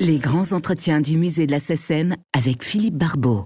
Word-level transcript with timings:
Les 0.00 0.18
grands 0.18 0.52
entretiens 0.52 1.00
du 1.00 1.16
musée 1.16 1.46
de 1.46 1.52
la 1.52 1.58
SECEM 1.58 2.14
avec 2.32 2.62
Philippe 2.62 2.96
Barbeau. 2.96 3.44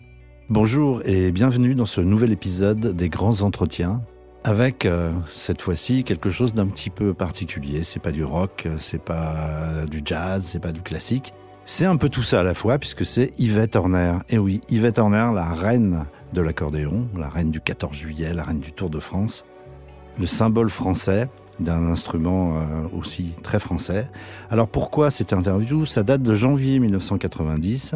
Bonjour 0.51 1.01
et 1.05 1.33
bienvenue 1.33 1.75
dans 1.75 1.87
ce 1.87 2.01
nouvel 2.01 2.33
épisode 2.33 2.95
des 2.95 3.09
grands 3.09 3.43
entretiens 3.43 4.03
avec 4.45 4.85
euh, 4.85 5.13
cette 5.31 5.63
fois-ci 5.63 6.05
quelque 6.05 6.29
chose 6.29 6.53
d'un 6.53 6.67
petit 6.67 6.91
peu 6.91 7.15
particulier. 7.15 7.83
C'est 7.83 8.01
pas 8.01 8.13
du 8.13 8.25
rock, 8.25 8.69
c'est 8.77 9.03
pas 9.03 9.85
du 9.91 10.03
jazz, 10.05 10.45
c'est 10.45 10.61
pas 10.61 10.73
du 10.73 10.83
classique. 10.83 11.33
C'est 11.65 11.87
un 11.87 11.97
peu 11.97 12.11
tout 12.11 12.23
ça 12.23 12.41
à 12.41 12.43
la 12.43 12.53
fois 12.53 12.79
puisque 12.79 13.07
c'est 13.07 13.33
Yvette 13.39 13.75
Horner. 13.75 14.19
Et 14.29 14.37
oui, 14.37 14.61
Yvette 14.69 14.99
Horner, 14.99 15.31
la 15.35 15.49
reine 15.49 16.05
de 16.35 16.43
l'accordéon, 16.43 17.09
la 17.17 17.31
reine 17.31 17.51
du 17.51 17.61
14 17.61 17.97
juillet, 17.97 18.35
la 18.35 18.45
reine 18.45 18.61
du 18.61 18.73
Tour 18.73 18.91
de 18.91 19.01
France, 19.01 19.47
le 20.19 20.27
symbole 20.27 20.69
français 20.69 21.29
d'un 21.61 21.87
instrument 21.87 22.57
euh, 22.57 22.61
aussi 22.99 23.33
très 23.43 23.61
français. 23.61 24.09
Alors 24.51 24.69
pourquoi 24.69 25.11
cette 25.11 25.33
interview? 25.33 25.87
Ça 25.87 26.03
date 26.03 26.23
de 26.23 26.35
janvier 26.35 26.79
1990. 26.79 27.95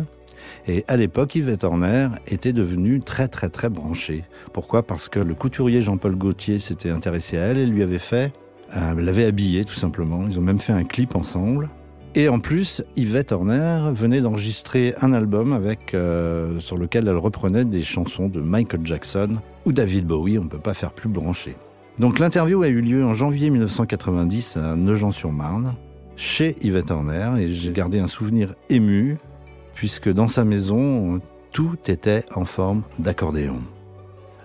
Et 0.67 0.85
à 0.89 0.97
l'époque, 0.97 1.35
Yvette 1.35 1.65
Horner 1.65 2.09
était 2.27 2.53
devenue 2.53 3.01
très 3.01 3.29
très 3.29 3.49
très 3.49 3.69
branchée. 3.69 4.25
Pourquoi? 4.53 4.83
Parce 4.83 5.09
que 5.09 5.19
le 5.19 5.35
couturier 5.35 5.83
Jean-Paul 5.83 6.17
Gaultier 6.17 6.59
s'était 6.59 6.91
intéressé 6.91 7.39
à 7.39 7.47
elle 7.47 7.59
et 7.59 7.67
lui 7.67 7.83
avait 7.83 7.99
fait, 7.99 8.33
euh, 8.77 9.01
l'avait 9.01 9.25
habillée 9.25 9.65
tout 9.65 9.75
simplement. 9.75 10.25
Ils 10.29 10.39
ont 10.39 10.43
même 10.43 10.61
fait 10.61 10.73
un 10.73 10.85
clip 10.85 11.17
ensemble. 11.17 11.69
Et 12.15 12.29
en 12.29 12.41
plus, 12.41 12.83
Yvette 12.97 13.33
Horner 13.33 13.93
venait 13.93 14.21
d'enregistrer 14.21 14.95
un 15.03 15.13
album 15.13 15.53
avec 15.53 15.95
euh, 15.95 16.59
sur 16.59 16.77
lequel 16.77 17.07
elle 17.07 17.17
reprenait 17.17 17.65
des 17.65 17.83
chansons 17.83 18.29
de 18.29 18.41
Michael 18.41 18.81
Jackson 18.85 19.37
ou 19.67 19.73
David 19.73 20.07
Bowie. 20.07 20.39
On 20.39 20.45
ne 20.45 20.49
peut 20.49 20.59
pas 20.59 20.75
faire 20.75 20.93
plus 20.93 21.09
branché. 21.09 21.55
Donc 21.99 22.21
l'interview 22.21 22.63
a 22.63 22.69
eu 22.69 22.81
lieu 22.81 23.05
en 23.05 23.13
janvier 23.13 23.51
1990 23.51 24.57
à 24.57 24.77
Nogent-sur-Marne, 24.77 25.75
chez 26.15 26.55
Yvette 26.63 26.93
Horner, 26.93 27.33
et 27.41 27.53
j'ai 27.53 27.73
gardé 27.73 27.99
un 27.99 28.07
souvenir 28.07 28.55
ému, 28.71 29.19
puisque 29.75 30.09
dans 30.09 30.29
sa 30.29 30.45
maison, 30.45 31.21
tout 31.51 31.77
était 31.89 32.25
en 32.37 32.45
forme 32.45 32.83
d'accordéon. 33.01 33.61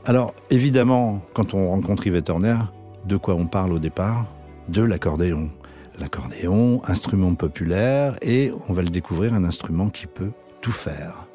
Alors 0.06 0.34
évidemment, 0.50 1.22
quand 1.34 1.54
on 1.54 1.70
rencontre 1.70 2.08
Yvette 2.08 2.32
Horner, 2.32 2.58
de 3.06 3.18
quoi 3.18 3.36
on 3.36 3.46
parle 3.46 3.74
au 3.74 3.80
départ? 3.80 4.26
De 4.68 4.82
l'accordéon. 4.82 5.52
L'accordéon, 6.00 6.82
instrument 6.88 7.36
populaire, 7.36 8.18
et 8.24 8.52
on 8.68 8.74
va 8.74 8.82
le 8.82 8.90
découvrir, 8.90 9.36
un 9.36 9.44
instrument 9.44 9.90
qui 9.90 10.08
peut 10.08 10.32
tout 10.62 10.72
faire. 10.72 11.28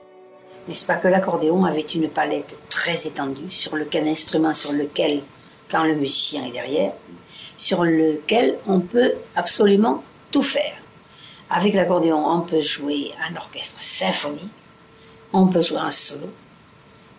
N'est-ce 0.67 0.85
pas 0.85 0.97
que 0.97 1.07
l'accordéon 1.07 1.65
avait 1.65 1.81
une 1.81 2.09
palette 2.09 2.59
très 2.69 3.07
étendue 3.07 3.51
sur 3.51 3.77
lequel 3.77 4.09
instrument 4.09 4.53
sur 4.53 4.73
lequel 4.73 5.21
quand 5.71 5.85
le 5.85 5.95
musicien 5.95 6.45
est 6.47 6.53
derrière, 6.53 6.93
sur 7.57 7.85
lequel 7.85 8.59
on 8.67 8.81
peut 8.81 9.13
absolument 9.35 10.03
tout 10.31 10.43
faire. 10.43 10.75
Avec 11.51 11.75
l'accordéon, 11.75 12.25
on 12.27 12.41
peut 12.41 12.61
jouer 12.61 13.11
un 13.29 13.37
orchestre 13.37 13.81
symphonique, 13.81 14.43
on 15.33 15.47
peut 15.47 15.63
jouer 15.63 15.79
un 15.79 15.91
solo, 15.91 16.31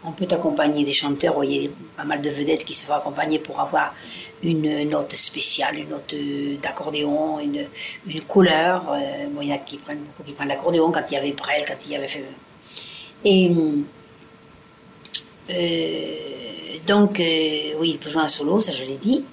on 0.03 0.11
peut 0.11 0.27
accompagner 0.30 0.86
des 0.86 0.92
chanteurs, 0.92 1.33
vous 1.33 1.39
voyez, 1.39 1.72
pas 1.97 2.03
mal 2.05 2.22
de 2.22 2.30
vedettes 2.30 2.64
qui 2.64 2.73
se 2.73 2.86
font 2.86 2.94
accompagner 2.94 3.39
pour 3.39 3.59
avoir 3.59 3.94
une 4.42 4.89
note 4.89 5.16
spéciale, 5.16 5.77
une 5.77 5.89
note 5.89 6.16
d'accordéon, 6.61 7.39
une, 7.39 7.66
une, 8.08 8.22
couleur. 8.22 8.94
Euh, 8.94 9.27
il 9.42 9.47
y 9.47 9.52
en 9.52 9.55
a 9.55 9.58
qui 9.59 9.77
prennent 9.77 10.00
beaucoup 10.00 10.23
qui 10.23 10.31
prennent 10.31 10.47
l'accordéon 10.47 10.92
quand 10.92 11.03
il 11.09 11.14
y 11.16 11.17
avait 11.17 11.31
Brel, 11.33 11.66
quand 11.67 11.75
il 11.86 11.92
y 11.92 11.95
avait 11.95 12.08
fait. 12.08 12.23
Et 13.25 13.52
euh, 15.50 16.39
donc, 16.86 17.20
euh, 17.20 17.74
oui, 17.80 18.00
un 18.16 18.28
solo, 18.28 18.62
ça 18.62 18.72
je 18.72 18.84
l'ai 18.84 18.98
dit. 19.02 19.24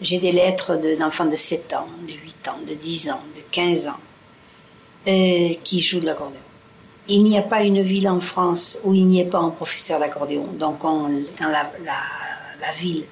J'ai 0.00 0.18
des 0.18 0.32
lettres 0.32 0.76
d'enfants 0.98 1.24
de, 1.24 1.36
7 1.36 1.72
ans, 1.72 1.86
de 2.02 2.12
8 2.12 2.48
ans, 2.48 2.58
de 2.68 2.74
10 2.74 3.10
ans, 3.10 3.20
de 3.34 3.40
15 3.50 3.86
ans, 3.86 4.00
euh, 5.08 5.54
qui 5.64 5.80
jouent 5.80 6.00
de 6.00 6.06
l'accordéon. 6.06 6.40
Il 7.08 7.22
n'y 7.22 7.38
a 7.38 7.42
pas 7.42 7.62
une 7.62 7.82
ville 7.82 8.08
en 8.08 8.20
France 8.20 8.78
où 8.84 8.92
il 8.92 9.06
n'y 9.06 9.20
ait 9.20 9.26
pas 9.26 9.38
un 9.38 9.50
professeur 9.50 10.00
d'accordéon. 10.00 10.46
Donc, 10.58 10.80
quand, 10.80 11.08
la, 11.40 12.72
ville 12.78 13.04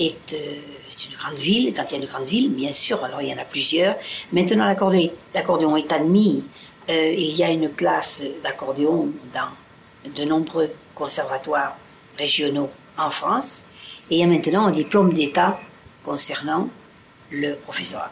est 0.00 0.32
euh, 0.32 0.36
une 1.08 1.16
grande 1.16 1.38
ville, 1.38 1.72
quand 1.74 1.84
il 1.90 1.92
y 1.92 1.94
a 1.94 2.02
une 2.02 2.08
grande 2.08 2.26
ville, 2.26 2.50
bien 2.50 2.72
sûr, 2.72 3.04
alors 3.04 3.22
il 3.22 3.28
y 3.28 3.34
en 3.34 3.38
a 3.38 3.44
plusieurs. 3.44 3.94
Maintenant, 4.32 4.66
l'accordéon 5.34 5.76
est 5.76 5.92
admis. 5.92 6.42
il 6.88 7.36
y 7.36 7.44
a 7.44 7.50
une 7.50 7.70
classe 7.70 8.22
d'accordéon 8.42 9.10
dans 9.34 10.10
de 10.10 10.24
nombreux 10.24 10.70
conservatoires 10.94 11.76
régionaux 12.18 12.70
en 12.98 13.10
France 13.10 13.62
et 14.10 14.16
il 14.16 14.20
y 14.20 14.22
a 14.22 14.26
maintenant 14.26 14.66
un 14.66 14.72
diplôme 14.72 15.12
d'État 15.12 15.58
concernant 16.04 16.68
le 17.30 17.54
professorat. 17.54 18.10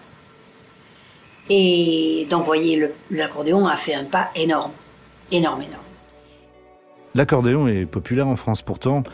Et 1.48 2.26
donc, 2.30 2.40
vous 2.40 2.46
voyez, 2.46 2.88
l'accordéon 3.10 3.66
a 3.66 3.76
fait 3.76 3.94
un 3.94 4.04
pas 4.04 4.30
énorme, 4.34 4.72
énorme, 5.30 5.62
énorme. 5.62 5.82
L'accordéon 7.14 7.68
est 7.68 7.86
populaire 7.86 8.26
en 8.26 8.36
France, 8.36 8.62
pourtant, 8.62 9.04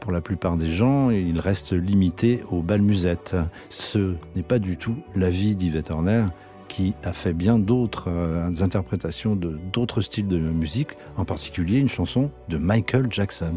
pour 0.00 0.12
la 0.12 0.20
plupart 0.20 0.56
des 0.56 0.72
gens, 0.72 1.10
il 1.10 1.38
reste 1.38 1.72
limité 1.72 2.40
aux 2.50 2.62
bal 2.62 2.82
musettes. 2.82 3.36
Ce 3.68 4.14
n'est 4.34 4.42
pas 4.42 4.58
du 4.58 4.76
tout 4.76 4.96
l'avis 5.14 5.54
d'Yvette 5.54 5.90
Horner, 5.90 6.24
qui 6.68 6.94
a 7.04 7.12
fait 7.12 7.32
bien 7.32 7.58
d'autres 7.58 8.08
euh, 8.08 8.50
interprétations 8.60 9.36
de 9.36 9.58
d'autres 9.72 10.00
styles 10.00 10.26
de 10.26 10.38
musique, 10.38 10.88
en 11.16 11.24
particulier 11.24 11.78
une 11.78 11.88
chanson 11.88 12.30
de 12.48 12.56
Michael 12.56 13.08
Jackson. 13.10 13.56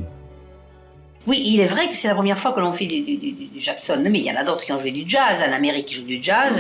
Oui, 1.27 1.41
il 1.43 1.59
est 1.59 1.67
vrai 1.67 1.87
que 1.87 1.95
c'est 1.95 2.07
la 2.07 2.13
première 2.13 2.37
fois 2.37 2.51
que 2.51 2.59
l'on 2.59 2.71
fait 2.73 2.85
du, 2.85 3.47
Jackson, 3.57 4.03
mais 4.07 4.19
il 4.19 4.25
y 4.25 4.31
en 4.31 4.35
a 4.35 4.43
d'autres 4.43 4.63
qui 4.63 4.71
ont 4.71 4.79
joué 4.79 4.91
du 4.91 5.03
jazz. 5.07 5.37
En 5.47 5.51
Amérique, 5.51 5.87
qui 5.87 5.95
jouent 5.95 6.03
du 6.03 6.21
jazz. 6.21 6.53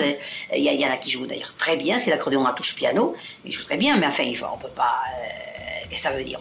Il 0.55 0.63
y, 0.63 0.69
y, 0.69 0.85
en 0.85 0.91
a 0.91 0.97
qui 0.97 1.11
jouent 1.11 1.27
d'ailleurs 1.27 1.53
très 1.57 1.75
bien. 1.75 1.99
C'est 1.99 2.09
l'accordéon 2.09 2.45
à 2.45 2.53
touche 2.53 2.75
piano. 2.75 3.15
Ils 3.45 3.51
jouent 3.51 3.63
très 3.63 3.77
bien, 3.77 3.97
mais 3.97 4.07
enfin, 4.07 4.23
il 4.23 4.35
faut, 4.35 4.45
on 4.51 4.57
peut 4.57 4.67
pas. 4.75 5.03
Euh, 5.19 5.85
qu'est-ce 5.89 6.03
que 6.03 6.09
ça 6.09 6.15
veut 6.15 6.23
dire 6.23 6.39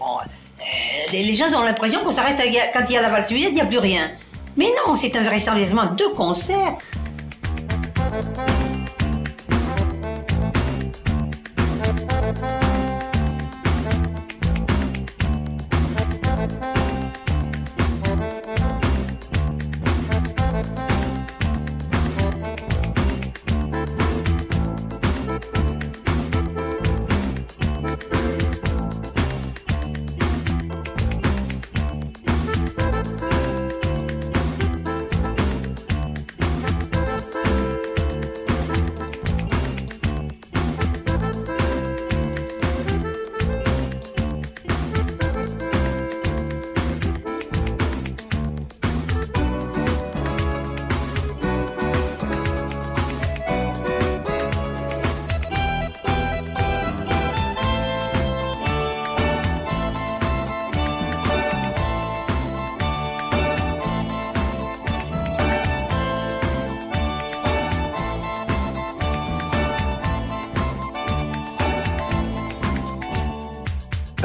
euh, 0.65 1.13
les, 1.13 1.35
gens 1.35 1.53
ont 1.55 1.63
l'impression 1.63 2.01
qu'on 2.01 2.13
s'arrête 2.13 2.37
quand 2.73 2.85
il 2.89 2.95
y 2.95 2.97
a 2.97 3.03
la 3.03 3.11
valse 3.11 3.31
il 3.31 3.55
n'y 3.55 3.61
a 3.61 3.67
plus 3.67 3.79
rien. 3.79 4.11
Mais 4.57 4.69
non, 4.87 4.97
c'est 4.97 5.15
un 5.17 5.23
vrai 5.23 5.39
établissement 5.39 5.87
de 5.87 6.05
concert. 6.15 6.79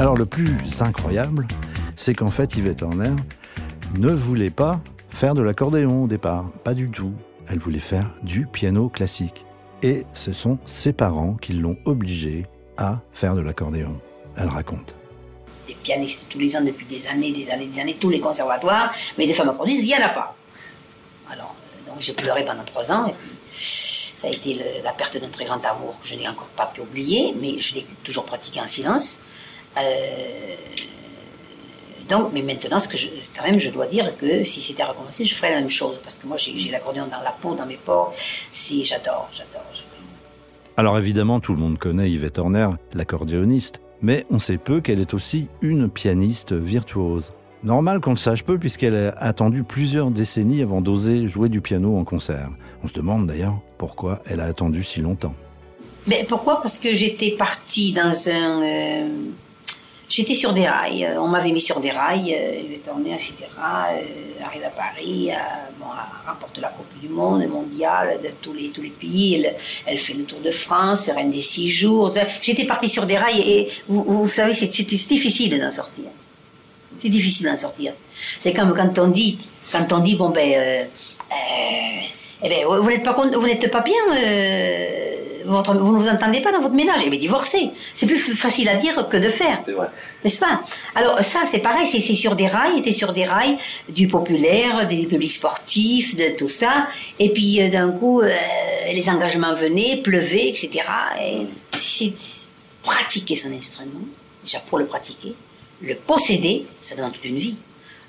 Alors 0.00 0.16
le 0.16 0.24
plus 0.24 0.80
incroyable, 0.80 1.46
c'est 1.94 2.14
qu'en 2.14 2.30
fait 2.30 2.56
Yvette 2.56 2.82
Horner 2.82 3.12
ne 3.96 4.08
voulait 4.08 4.48
pas 4.48 4.80
faire 5.10 5.34
de 5.34 5.42
l'accordéon 5.42 6.04
au 6.04 6.06
départ, 6.06 6.50
pas 6.64 6.72
du 6.72 6.88
tout. 6.88 7.12
Elle 7.46 7.58
voulait 7.58 7.80
faire 7.80 8.06
du 8.22 8.46
piano 8.46 8.88
classique. 8.88 9.44
Et 9.82 10.06
ce 10.14 10.32
sont 10.32 10.56
ses 10.64 10.94
parents 10.94 11.34
qui 11.34 11.52
l'ont 11.52 11.76
obligée 11.84 12.46
à 12.78 13.00
faire 13.12 13.34
de 13.34 13.42
l'accordéon. 13.42 14.00
Elle 14.38 14.48
raconte. 14.48 14.94
Des 15.68 15.74
pianistes 15.74 16.24
tous 16.30 16.38
les 16.38 16.56
ans 16.56 16.64
depuis 16.64 16.86
des 16.86 17.06
années, 17.06 17.32
des 17.32 17.50
années, 17.50 17.66
des 17.66 17.80
années, 17.82 17.96
tous 18.00 18.08
les 18.08 18.20
conservatoires, 18.20 18.94
mais 19.18 19.26
des 19.26 19.34
femmes 19.34 19.50
apprentisses, 19.50 19.82
il 19.82 19.86
n'y 19.86 19.94
en 19.94 20.06
a 20.06 20.08
pas. 20.08 20.34
Alors, 21.30 21.54
donc 21.86 21.96
j'ai 22.00 22.14
pleuré 22.14 22.46
pendant 22.46 22.64
trois 22.64 22.90
ans, 22.90 23.06
et 23.06 23.12
puis 23.12 23.36
ça 24.16 24.28
a 24.28 24.30
été 24.30 24.62
la 24.82 24.92
perte 24.92 25.20
d'un 25.20 25.28
très 25.28 25.44
grand 25.44 25.62
amour 25.66 26.00
que 26.02 26.08
je 26.08 26.14
n'ai 26.14 26.26
encore 26.26 26.48
pas 26.56 26.72
pu 26.74 26.80
oublier, 26.80 27.34
mais 27.38 27.60
je 27.60 27.74
l'ai 27.74 27.86
toujours 28.02 28.24
pratiqué 28.24 28.62
en 28.62 28.66
silence. 28.66 29.18
Euh, 29.78 30.54
Donc, 32.08 32.30
mais 32.32 32.42
maintenant, 32.42 32.80
ce 32.80 32.88
que 32.88 32.96
je, 32.96 33.06
quand 33.36 33.44
même, 33.48 33.60
je 33.60 33.70
dois 33.70 33.86
dire 33.86 34.16
que 34.18 34.42
si 34.42 34.60
c'était 34.60 34.82
à 34.82 34.86
recommencer, 34.86 35.24
je 35.24 35.34
ferais 35.34 35.50
la 35.50 35.60
même 35.60 35.70
chose. 35.70 35.96
Parce 36.02 36.16
que 36.16 36.26
moi, 36.26 36.36
j'ai 36.38 36.68
l'accordéon 36.70 37.04
dans 37.06 37.22
la 37.22 37.30
peau, 37.30 37.54
dans 37.54 37.66
mes 37.66 37.76
pores. 37.76 38.12
Si, 38.52 38.82
j'adore, 38.84 39.30
j'adore. 39.32 39.62
j'adore. 39.72 39.86
Alors 40.76 40.98
évidemment, 40.98 41.38
tout 41.40 41.52
le 41.54 41.60
monde 41.60 41.78
connaît 41.78 42.10
Yvette 42.10 42.38
Horner, 42.38 42.68
l'accordéoniste, 42.94 43.80
mais 44.02 44.26
on 44.30 44.38
sait 44.40 44.56
peu 44.56 44.80
qu'elle 44.80 44.98
est 45.00 45.14
aussi 45.14 45.46
une 45.62 45.88
pianiste 45.88 46.52
virtuose. 46.52 47.32
Normal 47.62 48.00
qu'on 48.00 48.12
le 48.12 48.16
sache 48.16 48.42
peu 48.42 48.58
puisqu'elle 48.58 48.96
a 48.96 49.10
attendu 49.18 49.62
plusieurs 49.62 50.10
décennies 50.10 50.62
avant 50.62 50.80
d'oser 50.80 51.28
jouer 51.28 51.48
du 51.50 51.60
piano 51.60 51.98
en 51.98 52.04
concert. 52.04 52.48
On 52.82 52.88
se 52.88 52.94
demande 52.94 53.26
d'ailleurs 53.26 53.58
pourquoi 53.76 54.20
elle 54.26 54.40
a 54.40 54.46
attendu 54.46 54.82
si 54.82 55.00
longtemps. 55.00 55.34
Mais 56.06 56.24
pourquoi? 56.26 56.62
Parce 56.62 56.78
que 56.78 56.94
j'étais 56.94 57.32
partie 57.32 57.92
dans 57.92 58.14
un. 58.28 58.62
euh, 58.62 59.08
j'étais 60.10 60.34
sur 60.34 60.52
des 60.52 60.66
rails. 60.66 61.04
Euh, 61.04 61.20
On 61.20 61.28
m'avait 61.28 61.52
mis 61.52 61.60
sur 61.60 61.80
des 61.80 61.90
rails. 61.90 62.36
Yvette 62.64 62.88
Horner 62.88 63.14
a 63.14 63.18
fait 63.18 63.32
des 63.38 63.48
rails, 63.56 64.04
euh, 64.04 64.44
arrive 64.44 64.64
à 64.64 64.70
Paris, 64.70 65.30
à, 65.30 65.70
bon, 65.78 65.86
elle 65.86 66.30
remporte 66.30 66.58
la 66.58 66.68
Coupe 66.68 67.00
du 67.00 67.08
Monde, 67.08 67.46
mondiale, 67.46 68.18
de 68.22 68.28
tous 68.42 68.52
les, 68.52 68.68
tous 68.68 68.82
les 68.82 68.90
pays. 68.90 69.46
Elle, 69.86 69.98
fait 69.98 70.14
le 70.14 70.24
Tour 70.24 70.40
de 70.40 70.50
France, 70.50 71.08
reine 71.08 71.30
des 71.30 71.42
six 71.42 71.70
jours. 71.70 72.12
J'étais 72.42 72.66
partie 72.66 72.88
sur 72.88 73.06
des 73.06 73.16
rails 73.16 73.40
et 73.40 73.68
vous, 73.88 74.28
savez, 74.28 74.52
c'est 74.52 74.66
difficile 74.66 75.58
d'en 75.58 75.70
sortir. 75.70 76.04
C'est 77.00 77.08
difficile 77.08 77.46
d'en 77.46 77.56
sortir. 77.56 77.92
C'est 78.42 78.52
comme 78.52 78.74
quand 78.74 78.98
on 78.98 79.08
dit, 79.08 79.38
quand 79.72 79.90
on 79.92 80.00
dit, 80.00 80.16
bon 80.16 80.28
ben, 80.30 80.52
euh, 80.52 80.84
euh, 80.84 82.00
eh 82.42 82.48
ben, 82.48 82.66
vous 82.66 82.88
n'êtes 82.88 83.04
pas, 83.04 83.14
pas 83.14 83.84
bien, 83.84 83.94
votre- 85.44 85.74
vous 85.74 85.92
ne 85.96 86.02
vous 86.02 86.08
entendez 86.08 86.40
pas 86.40 86.52
dans 86.52 86.60
votre 86.60 86.74
ménage, 86.74 87.04
bien, 87.08 87.18
divorcez. 87.18 87.70
C'est 87.94 88.06
plus 88.06 88.18
facile 88.18 88.68
à 88.68 88.74
dire 88.76 89.08
que 89.08 89.16
de 89.16 89.28
faire, 89.30 89.60
n'est-ce 90.24 90.38
pas? 90.38 90.60
Alors 90.94 91.22
ça, 91.24 91.40
c'est 91.50 91.58
pareil, 91.58 91.88
c'est 91.90 92.00
c'est 92.00 92.14
sur 92.14 92.34
des 92.36 92.46
rails, 92.46 92.74
c'était 92.76 92.92
sur 92.92 93.12
des 93.12 93.24
rails 93.24 93.56
du 93.88 94.08
populaire, 94.08 94.86
des 94.88 95.04
publics 95.06 95.32
sportifs, 95.32 96.16
de 96.16 96.36
tout 96.38 96.48
ça. 96.50 96.88
Et 97.18 97.30
puis 97.30 97.60
euh, 97.62 97.68
d'un 97.68 97.90
coup, 97.90 98.20
euh, 98.20 98.30
les 98.92 99.08
engagements 99.08 99.54
venaient, 99.54 99.98
pleuvaient, 100.02 100.48
etc. 100.48 100.70
Et 101.22 101.46
c'est 101.76 102.12
pratiquer 102.82 103.36
son 103.36 103.52
instrument, 103.52 104.00
déjà 104.44 104.58
pour 104.60 104.78
le 104.78 104.86
pratiquer, 104.86 105.34
le 105.82 105.94
posséder, 105.94 106.64
ça 106.82 106.94
demande 106.96 107.12
toute 107.12 107.24
une 107.24 107.38
vie. 107.38 107.54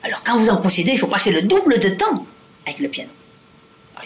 Alors 0.03 0.23
quand 0.23 0.37
vous 0.37 0.49
en 0.49 0.57
possédez, 0.57 0.91
il 0.93 0.99
faut 0.99 1.07
passer 1.07 1.31
le 1.31 1.41
double 1.43 1.79
de 1.79 1.89
temps 1.89 2.25
avec 2.65 2.79
le 2.79 2.87
piano. 2.87 3.09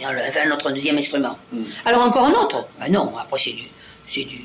Par 0.02 0.12
exemple, 0.12 0.38
un 0.48 0.52
autre 0.52 0.72
deuxième 0.72 0.98
instrument. 0.98 1.38
Alors 1.86 2.02
encore 2.02 2.26
un 2.26 2.34
autre? 2.34 2.68
Ben 2.80 2.92
Non, 2.92 3.12
après 3.18 3.40
c'est 3.40 4.24
du, 4.24 4.42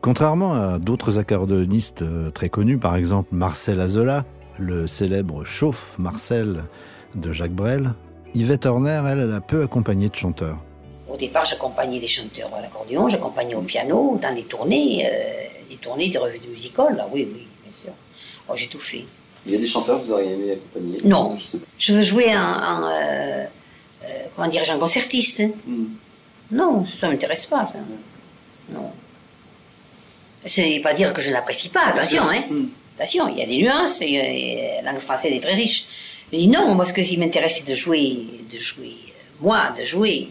Contrairement 0.00 0.54
à 0.54 0.78
d'autres 0.78 1.18
accordéonistes 1.18 2.02
euh, 2.02 2.30
très 2.30 2.48
connus, 2.50 2.76
par 2.76 2.96
exemple 2.96 3.28
Marcel 3.32 3.80
Azola, 3.80 4.24
le 4.58 4.86
célèbre 4.86 5.44
Chauffe 5.44 5.96
Marcel 5.98 6.64
de 7.14 7.32
Jacques 7.32 7.52
Brel, 7.52 7.92
Yvette 8.34 8.66
Horner, 8.66 9.02
elle, 9.06 9.20
elle 9.20 9.32
a 9.32 9.40
peu 9.40 9.62
accompagné 9.62 10.08
de 10.08 10.14
chanteurs. 10.14 10.58
Au 11.08 11.16
départ, 11.16 11.44
j'accompagnais 11.44 12.00
des 12.00 12.06
chanteurs 12.06 12.50
à 12.54 12.60
l'accordéon, 12.60 13.08
j'accompagnais 13.08 13.54
au 13.54 13.62
piano, 13.62 14.18
dans 14.20 14.34
des 14.34 14.42
tournées, 14.42 15.06
euh, 15.06 15.10
des 15.70 15.76
tournées 15.76 16.08
des 16.08 16.18
revues 16.18 16.38
de 16.38 16.50
musical, 16.50 16.96
là, 16.96 17.06
oui, 17.12 17.28
oui, 17.32 17.46
bien 17.62 17.72
sûr. 17.72 17.92
Oh, 18.48 18.52
j'ai 18.56 18.66
tout 18.66 18.80
fait. 18.80 19.04
Il 19.46 19.52
y 19.52 19.56
a 19.56 19.58
des 19.58 19.66
chanteurs 19.66 20.00
que 20.00 20.06
vous 20.06 20.12
auriez 20.12 20.32
aimé 20.32 20.52
accompagner? 20.52 20.98
Non. 21.04 21.36
Je 21.38 21.44
sais 21.44 21.58
pas. 21.58 21.66
Je 21.78 21.94
veux 21.94 22.02
jouer 22.02 22.34
euh, 22.34 22.38
euh, 22.38 23.44
comment 24.34 24.48
dirais-je, 24.48 24.72
en 24.72 24.78
concertiste. 24.78 25.40
hein. 25.40 25.50
Hmm. 25.66 25.84
Non, 26.52 26.86
ça 27.00 27.06
ne 27.06 27.12
m'intéresse 27.12 27.46
pas, 27.46 27.64
ça. 27.66 27.78
Non. 28.72 28.90
Ce 30.46 30.60
n'est 30.60 30.80
pas 30.80 30.92
dire 30.94 31.12
que 31.12 31.20
je 31.22 31.30
n'apprécie 31.30 31.68
pas, 31.70 31.86
attention, 31.86 32.22
hein. 32.28 32.42
Hmm. 32.50 32.66
Attention, 32.98 33.28
il 33.28 33.38
y 33.38 33.42
a 33.42 33.46
des 33.46 33.56
nuances, 33.58 34.00
et, 34.02 34.12
et 34.12 34.82
la 34.82 34.92
langue 34.92 35.00
française 35.00 35.32
est 35.32 35.40
très 35.40 35.54
riche. 35.54 35.86
Je 36.32 36.38
dis 36.38 36.48
non, 36.48 36.74
moi, 36.74 36.84
ce 36.84 36.92
qui 36.92 37.16
m'intéresse, 37.16 37.56
c'est 37.58 37.68
de 37.70 37.74
jouer, 37.74 38.16
de 38.52 38.58
jouer, 38.58 38.92
euh, 39.08 39.22
moi, 39.40 39.72
de 39.78 39.84
jouer, 39.84 40.28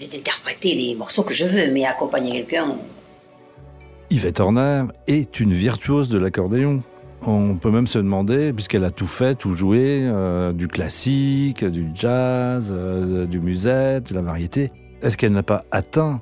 d'interpréter 0.00 0.74
les 0.74 0.94
morceaux 0.94 1.22
que 1.22 1.34
je 1.34 1.44
veux, 1.44 1.68
mais 1.70 1.84
accompagner 1.84 2.32
quelqu'un, 2.32 2.74
Yvette 4.10 4.40
Horner 4.40 4.84
est 5.06 5.38
une 5.38 5.52
virtuose 5.52 6.08
de 6.08 6.18
l'accordéon. 6.18 6.82
On 7.26 7.56
peut 7.56 7.70
même 7.70 7.86
se 7.86 7.98
demander, 7.98 8.52
puisqu'elle 8.52 8.84
a 8.84 8.90
tout 8.90 9.06
fait, 9.06 9.34
tout 9.34 9.54
joué, 9.54 10.02
euh, 10.02 10.52
du 10.52 10.68
classique, 10.68 11.64
du 11.64 11.88
jazz, 11.94 12.72
euh, 12.74 13.26
du 13.26 13.40
musette, 13.40 14.10
de 14.10 14.14
la 14.14 14.22
variété, 14.22 14.70
est-ce 15.02 15.16
qu'elle 15.16 15.32
n'a 15.32 15.42
pas 15.42 15.64
atteint 15.70 16.20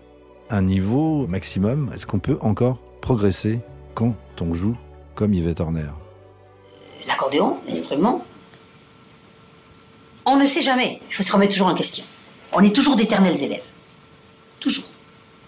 un 0.50 0.62
niveau 0.62 1.26
maximum? 1.26 1.90
Est-ce 1.94 2.06
qu'on 2.06 2.18
peut 2.18 2.38
encore 2.40 2.80
progresser 3.02 3.60
quand 3.94 4.14
on 4.40 4.54
joue 4.54 4.76
comme 5.14 5.34
Yvette 5.34 5.60
Horner? 5.60 5.90
L'accordéon, 7.06 7.56
l'instrument, 7.68 8.24
on 10.24 10.36
ne 10.36 10.46
sait 10.46 10.60
jamais. 10.60 10.98
Il 11.08 11.14
faut 11.14 11.22
se 11.22 11.32
remettre 11.32 11.52
toujours 11.52 11.68
en 11.68 11.74
question. 11.74 12.04
On 12.52 12.64
est 12.64 12.74
toujours 12.74 12.96
d'éternels 12.96 13.40
élèves. 13.40 13.62
Toujours. 14.58 14.84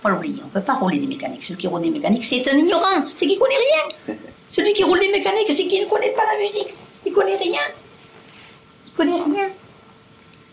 On 0.05 0.11
ne 0.11 0.51
peut 0.53 0.61
pas 0.61 0.75
rouler 0.75 0.99
des 0.99 1.07
mécaniques. 1.07 1.43
Celui 1.43 1.59
qui 1.59 1.67
roule 1.67 1.83
des 1.83 1.91
mécaniques, 1.91 2.25
c'est 2.25 2.49
un 2.49 2.57
ignorant. 2.57 3.05
C'est 3.19 3.27
qui 3.27 3.37
connaît 3.37 3.55
rien. 4.07 4.17
Celui 4.51 4.73
qui 4.73 4.85
roule 4.85 4.99
des 5.01 5.11
mécaniques, 5.13 5.49
c'est 5.49 5.67
qui 5.67 5.81
ne 5.81 5.87
connaît 5.87 6.13
pas 6.13 6.23
la 6.33 6.39
musique. 6.43 6.75
Il 7.07 7.13
connaît 7.13 7.37
rien. 7.37 7.61
Il 8.87 8.93
connaît 8.93 9.23
rien. 9.23 9.49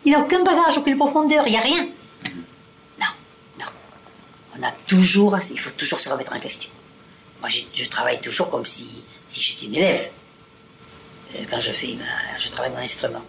Il 0.03 0.11
n'a 0.11 0.19
aucun 0.19 0.43
bagage, 0.43 0.77
aucune 0.77 0.97
profondeur. 0.97 1.47
Il 1.47 1.51
n'y 1.51 1.57
a 1.57 1.61
rien. 1.61 1.87
Non, 2.99 3.07
non. 3.59 3.65
On 4.59 4.63
a 4.63 4.71
toujours, 4.87 5.37
il 5.49 5.59
faut 5.59 5.71
toujours 5.71 5.99
se 5.99 6.09
remettre 6.09 6.33
en 6.35 6.39
question. 6.39 6.69
Moi, 7.41 7.49
je 7.49 7.85
travaille 7.89 8.19
toujours 8.19 8.49
comme 8.49 8.65
si, 8.65 9.03
j'étais 9.31 9.65
une 9.67 9.75
élève. 9.75 10.09
Euh, 11.35 11.43
Quand 11.49 11.59
je 11.59 11.71
fais, 11.71 11.95
je 12.39 12.49
travaille 12.49 12.71
mon 12.71 12.79
instrument. 12.79 13.21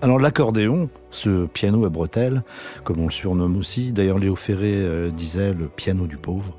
Alors 0.00 0.18
l'accordéon, 0.18 0.90
ce 1.12 1.46
piano 1.46 1.84
à 1.84 1.88
bretelles, 1.88 2.42
comme 2.82 2.98
on 3.00 3.06
le 3.06 3.12
surnomme 3.12 3.56
aussi, 3.56 3.92
d'ailleurs 3.92 4.18
Léo 4.18 4.34
Ferré 4.34 4.72
euh, 4.74 5.10
disait 5.10 5.52
le 5.52 5.68
piano 5.68 6.06
du 6.06 6.16
pauvre. 6.16 6.56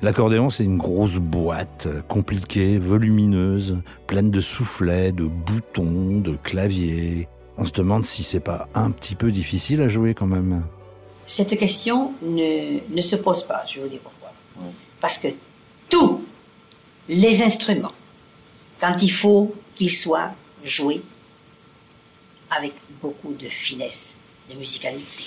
L'accordéon, 0.00 0.48
c'est 0.48 0.62
une 0.62 0.78
grosse 0.78 1.16
boîte 1.16 1.86
euh, 1.86 2.00
compliquée, 2.02 2.78
volumineuse, 2.78 3.78
pleine 4.06 4.30
de 4.30 4.40
soufflets, 4.40 5.10
de 5.10 5.24
boutons, 5.24 6.20
de 6.20 6.36
claviers. 6.36 7.26
On 7.56 7.66
se 7.66 7.72
demande 7.72 8.06
si 8.06 8.22
c'est 8.22 8.38
pas 8.38 8.68
un 8.74 8.92
petit 8.92 9.16
peu 9.16 9.32
difficile 9.32 9.80
à 9.80 9.88
jouer 9.88 10.14
quand 10.14 10.28
même. 10.28 10.62
Cette 11.26 11.58
question 11.58 12.12
ne, 12.22 12.78
ne 12.94 13.00
se 13.02 13.16
pose 13.16 13.42
pas, 13.42 13.64
je 13.66 13.80
vous 13.80 13.88
dire 13.88 13.98
pourquoi. 14.00 14.32
Parce 15.00 15.18
que 15.18 15.28
tous 15.90 16.22
les 17.08 17.42
instruments, 17.42 17.92
quand 18.80 18.94
il 19.02 19.10
faut 19.10 19.52
qu'ils 19.74 19.92
soient 19.92 20.30
joués 20.62 21.02
avec 22.50 22.72
beaucoup 23.02 23.34
de 23.34 23.48
finesse, 23.48 24.16
de 24.48 24.56
musicalité, 24.56 25.24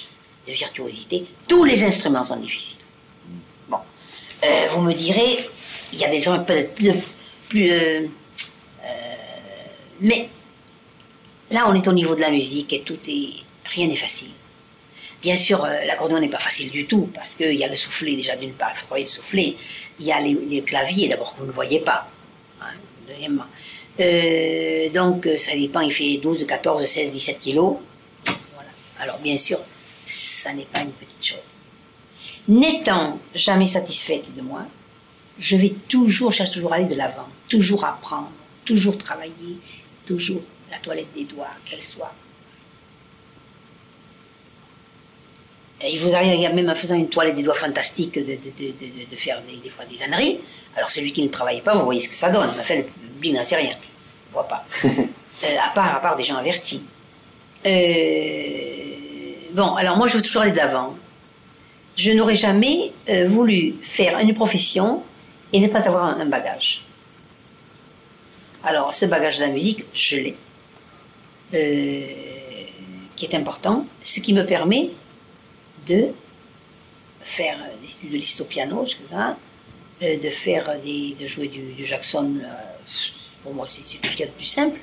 de 0.48 0.54
virtuosité, 0.54 1.26
tous 1.48 1.66
les 1.66 1.84
instruments 1.84 2.26
sont 2.26 2.38
difficiles. 2.38 2.81
Euh, 4.44 4.68
vous 4.74 4.82
me 4.82 4.94
direz, 4.94 5.48
il 5.94 6.00
y 6.00 6.06
a 6.06 6.10
des 6.10 6.18
instruments 6.18 6.44
peut-être 6.44 6.74
plus, 6.74 6.94
plus 7.48 7.72
euh, 7.72 8.02
euh, 8.84 8.88
mais 10.00 10.28
là 11.52 11.66
on 11.68 11.76
est 11.76 11.88
au 11.88 11.94
niveau 11.94 12.16
de 12.16 12.22
la 12.22 12.32
musique 12.32 12.74
et 12.74 12.82
tout 12.82 12.98
est, 13.08 13.34
rien 13.66 13.88
n'est 13.88 13.96
facile. 13.96 14.30
Bien 15.22 15.36
sûr, 15.36 15.64
l'accordéon 15.86 16.20
n'est 16.20 16.30
pas 16.30 16.40
facile 16.40 16.72
du 16.72 16.88
tout, 16.88 17.08
parce 17.14 17.36
qu'il 17.36 17.54
y 17.54 17.64
a 17.64 17.68
le 17.68 17.76
soufflet, 17.76 18.16
déjà 18.16 18.36
d'une 18.36 18.54
part, 18.54 18.72
il 18.74 18.80
faut 18.80 18.96
le 18.96 19.06
soufflet. 19.06 19.56
Il 20.00 20.08
y 20.08 20.12
a 20.12 20.20
les, 20.20 20.64
claviers, 20.64 21.10
d'abord, 21.10 21.36
que 21.36 21.42
vous 21.42 21.46
ne 21.46 21.52
voyez 21.52 21.80
pas. 21.80 22.10
hein, 22.60 22.66
deuxièmement. 23.08 23.46
Donc, 24.96 25.30
ça 25.38 25.52
dépend, 25.54 25.82
il 25.82 25.94
fait 25.94 26.18
12, 26.18 26.48
14, 26.48 26.84
16, 26.84 27.12
17 27.12 27.40
kilos. 27.40 27.76
Voilà. 28.56 28.70
Alors, 29.00 29.20
bien 29.20 29.38
sûr, 29.38 29.60
ça 30.08 30.54
n'est 30.54 30.64
pas 30.64 30.80
une 30.80 30.92
petite 30.92 31.24
chose. 31.24 31.38
N'étant 32.48 33.18
jamais 33.36 33.68
satisfaite 33.68 34.26
de 34.36 34.42
moi, 34.42 34.62
je 35.40 35.56
vais 35.56 35.74
toujours, 35.88 36.32
je 36.32 36.38
cherche 36.38 36.52
toujours 36.52 36.74
à 36.74 36.78
aller 36.78 36.86
de 36.86 36.96
l'avant, 36.96 37.28
toujours 37.50 37.86
apprendre, 37.86 38.30
toujours 38.66 38.98
travailler, 38.98 39.58
toujours 40.06 40.42
la 40.72 40.78
toilette 40.78 41.14
des 41.16 41.24
doigts, 41.26 41.48
qu'elle 41.66 41.84
soit 41.84 42.14
Et 45.84 45.96
il 45.96 46.00
vous 46.00 46.14
arrive, 46.16 46.34
il 46.40 46.54
même 46.56 46.70
en 46.70 46.76
faisant 46.76 46.94
une 46.96 47.10
toilette 47.10 47.36
des 47.36 47.42
doigts 47.44 47.56
fantastique, 47.56 48.14
de, 48.14 48.22
de, 48.22 48.28
de, 48.28 48.68
de- 48.68 49.10
de 49.10 49.16
faire 49.16 49.42
des, 49.50 49.56
des 49.58 49.70
fois 49.70 49.84
des 49.86 50.00
âneries. 50.04 50.38
Alors 50.76 50.90
celui 50.92 51.12
qui 51.12 51.24
ne 51.24 51.30
travaille 51.30 51.62
pas, 51.62 51.76
vous 51.76 51.86
voyez 51.86 52.02
ce 52.02 52.10
que 52.10 52.16
ça 52.16 52.30
donne. 52.30 52.52
Mais 52.56 52.64
fait, 52.64 52.78
le 52.78 52.84
public 52.84 53.34
n'en 53.34 53.44
sait 53.44 53.56
rien. 53.56 53.72
Il 53.72 54.30
ne 54.30 54.34
voit 54.34 54.48
pas. 54.48 54.66
Euh, 55.44 55.58
à, 55.58 55.72
part, 55.74 55.96
à 55.96 56.00
part 56.00 56.16
des 56.16 56.24
gens 56.24 56.36
avertis. 56.36 56.84
Euh, 57.66 57.70
bon, 59.54 59.74
alors 59.74 59.98
moi, 59.98 60.06
je 60.08 60.18
veux 60.18 60.22
toujours 60.22 60.44
aller 60.44 60.52
de 60.52 60.58
l'avant. 60.58 60.96
Je 62.04 62.12
n'aurais 62.14 62.36
jamais 62.36 62.92
euh, 63.10 63.28
voulu 63.28 63.76
faire 63.80 64.18
une 64.18 64.34
profession 64.34 65.04
et 65.54 65.60
ne 65.60 65.68
pas 65.68 65.82
avoir 65.82 66.06
un, 66.20 66.26
bagage. 66.26 66.82
Alors, 68.64 68.92
ce 68.92 69.06
bagage 69.06 69.38
de 69.38 69.44
la 69.44 69.50
musique, 69.50 69.84
je 69.94 70.16
l'ai. 70.16 70.36
Euh, 71.54 72.02
qui 73.16 73.26
est 73.28 73.36
important, 73.36 73.86
ce 74.04 74.20
qui 74.20 74.34
me 74.34 74.44
permet 74.44 74.90
de 75.88 76.08
faire 77.20 77.58
des 77.82 77.90
études 77.90 78.12
de 78.14 78.18
listes 78.18 78.42
au 78.42 78.46
piano, 78.46 78.84
tout 78.84 79.08
ça, 79.08 79.38
euh, 80.02 80.18
de 80.18 80.30
faire 80.30 80.72
des, 80.84 81.16
de 81.22 81.28
jouer 81.28 81.50
du, 81.50 81.86
Jackson, 81.86 82.32
euh, 82.42 82.48
Pour 83.44 83.54
moi, 83.54 83.68
c'est 83.70 83.84
ce 83.84 83.98
qu'il 83.98 84.22
y 84.22 84.28
de 84.28 84.34
plus 84.34 84.46
simple. 84.46 84.80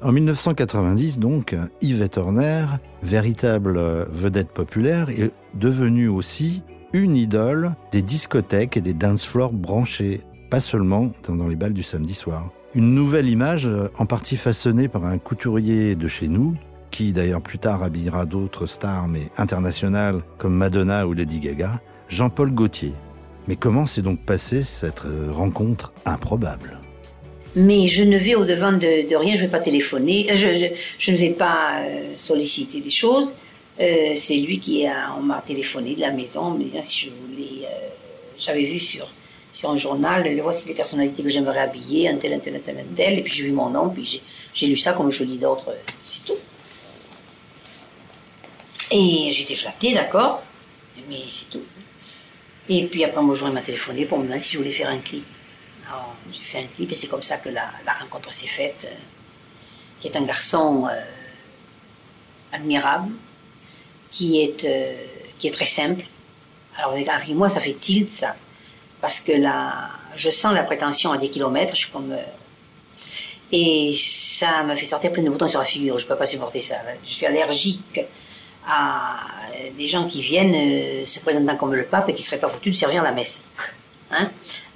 En 0.00 0.12
1990, 0.12 1.18
donc, 1.18 1.56
Yvette 1.82 2.18
Horner, 2.18 2.66
véritable 3.02 3.80
vedette 4.12 4.50
populaire, 4.50 5.10
est 5.10 5.32
devenue 5.54 6.08
aussi 6.08 6.62
une 6.92 7.16
idole 7.16 7.72
des 7.92 8.02
discothèques 8.02 8.76
et 8.76 8.80
des 8.80 8.94
dance 8.94 9.24
floors 9.24 9.52
branchés, 9.52 10.20
pas 10.50 10.60
seulement 10.60 11.12
dans 11.28 11.48
les 11.48 11.56
balles 11.56 11.72
du 11.72 11.82
samedi 11.82 12.14
soir. 12.14 12.50
Une 12.74 12.94
nouvelle 12.94 13.28
image, 13.28 13.68
en 13.98 14.06
partie 14.06 14.36
façonnée 14.36 14.88
par 14.88 15.04
un 15.04 15.18
couturier 15.18 15.94
de 15.94 16.08
chez 16.08 16.28
nous, 16.28 16.56
qui 16.90 17.12
d'ailleurs 17.12 17.42
plus 17.42 17.58
tard 17.58 17.82
habillera 17.82 18.26
d'autres 18.26 18.66
stars, 18.66 19.08
mais 19.08 19.30
internationales, 19.38 20.22
comme 20.38 20.54
Madonna 20.54 21.06
ou 21.06 21.12
Lady 21.12 21.38
Gaga, 21.38 21.80
Jean-Paul 22.08 22.50
Gaultier. 22.52 22.92
Mais 23.48 23.56
comment 23.56 23.86
s'est 23.86 24.02
donc 24.02 24.24
passée 24.24 24.62
cette 24.62 25.02
rencontre 25.30 25.92
improbable? 26.04 26.80
Mais 27.56 27.88
je 27.88 28.04
ne 28.04 28.16
vais 28.16 28.36
au-devant 28.36 28.72
de, 28.72 29.16
rien, 29.16 29.34
je 29.34 29.40
ne 29.40 29.46
vais 29.46 29.48
pas 29.48 29.60
téléphoner, 29.60 30.28
euh, 30.30 30.36
je, 30.98 31.10
ne 31.10 31.16
vais 31.16 31.30
pas 31.30 31.80
euh, 31.80 32.12
solliciter 32.16 32.80
des 32.80 32.90
choses. 32.90 33.34
Euh, 33.80 34.14
c'est 34.18 34.36
lui 34.36 34.58
qui 34.60 34.84
m'a 35.22 35.42
téléphoné 35.46 35.94
de 35.94 36.00
la 36.00 36.10
maison, 36.10 36.50
me 36.50 36.64
disant 36.64 36.82
si 36.86 37.06
je 37.06 37.10
voulais, 37.10 37.66
j'avais 38.38 38.64
vu 38.64 38.78
sur, 38.78 39.08
sur 39.54 39.70
un 39.70 39.76
journal, 39.78 40.38
voici 40.42 40.68
les 40.68 40.74
personnalités 40.74 41.22
que 41.22 41.30
j'aimerais 41.30 41.60
habiller, 41.60 42.08
un 42.08 42.16
tel, 42.16 42.34
un 42.34 42.38
tel, 42.38 42.56
un 42.56 42.58
tel, 42.58 42.76
un 42.78 42.94
tel, 42.94 43.18
et 43.18 43.22
puis 43.22 43.32
j'ai 43.32 43.44
vu 43.44 43.52
mon 43.52 43.70
nom, 43.70 43.88
puis 43.88 44.20
j'ai 44.54 44.66
lu 44.66 44.76
ça 44.76 44.92
comme 44.92 45.10
je 45.10 45.24
dis 45.24 45.38
d'autres, 45.38 45.74
c'est 46.06 46.24
tout. 46.24 46.38
Et 48.90 49.32
j'étais 49.32 49.54
flattée, 49.54 49.94
d'accord, 49.94 50.42
mais 51.08 51.22
c'est 51.30 51.48
tout. 51.50 51.64
Et 52.68 52.84
puis 52.84 53.02
après, 53.04 53.22
mon 53.22 53.34
jour, 53.34 53.48
il 53.48 53.54
m'a 53.54 53.62
téléphoné 53.62 54.04
pour 54.04 54.18
me 54.18 54.24
demander 54.24 54.42
si 54.42 54.52
je 54.52 54.58
voulais 54.58 54.72
faire 54.72 54.90
un 54.90 54.98
clip 54.98 55.24
j'ai 56.32 56.40
fait 56.40 56.58
un 56.58 56.66
clip 56.66 56.90
et 56.90 56.94
c'est 56.94 57.06
comme 57.06 57.22
ça 57.22 57.38
que 57.38 57.48
la, 57.48 57.70
rencontre 58.00 58.32
s'est 58.32 58.46
faite. 58.46 58.88
Euh, 58.90 58.96
qui 60.00 60.08
est 60.08 60.16
un 60.16 60.22
garçon 60.22 60.86
euh, 60.90 60.98
admirable, 62.52 63.12
qui 64.10 64.40
est, 64.40 64.64
euh, 64.64 64.92
qui 65.38 65.48
est 65.48 65.50
très 65.50 65.66
simple. 65.66 66.04
Alors 66.76 66.92
avec 66.92 67.28
moi, 67.34 67.48
ça 67.48 67.60
fait 67.60 67.74
tilt 67.74 68.10
ça, 68.10 68.34
parce 69.00 69.20
que 69.20 69.32
là, 69.32 69.90
je 70.16 70.30
sens 70.30 70.54
la 70.54 70.62
prétention 70.62 71.12
à 71.12 71.18
des 71.18 71.28
kilomètres. 71.28 71.74
Je 71.74 71.80
suis 71.80 71.90
comme 71.90 72.14
et 73.52 73.96
ça 73.98 74.62
me 74.62 74.76
fait 74.76 74.86
sortir 74.86 75.10
plein 75.10 75.24
de 75.24 75.30
boutons 75.30 75.48
sur 75.48 75.58
la 75.58 75.64
figure. 75.64 75.98
Je 75.98 76.04
ne 76.04 76.08
peux 76.08 76.16
pas 76.16 76.26
supporter 76.26 76.60
ça. 76.60 76.76
Je 77.04 77.12
suis 77.12 77.26
allergique 77.26 78.00
à 78.66 79.18
des 79.76 79.88
gens 79.88 80.06
qui 80.06 80.22
viennent 80.22 81.04
se 81.06 81.18
présentant 81.20 81.56
comme 81.56 81.74
le 81.74 81.84
pape 81.84 82.08
et 82.08 82.14
qui 82.14 82.22
seraient 82.22 82.38
pas 82.38 82.48
foutus 82.48 82.74
de 82.74 82.78
servir 82.78 83.02
la 83.02 83.10
messe. 83.10 83.42
Hein? 84.12 84.30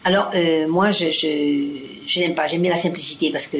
Alors, 0.04 0.30
euh, 0.34 0.68
moi, 0.68 0.90
je, 0.90 1.10
je, 1.10 2.20
n'aime 2.20 2.34
pas. 2.34 2.46
J'aime 2.46 2.62
bien 2.62 2.72
la 2.72 2.80
simplicité 2.80 3.30
parce 3.30 3.46
que 3.46 3.56